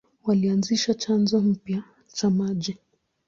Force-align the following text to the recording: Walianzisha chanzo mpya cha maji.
Walianzisha 0.23 0.93
chanzo 0.93 1.41
mpya 1.41 1.83
cha 2.13 2.29
maji. 2.29 2.77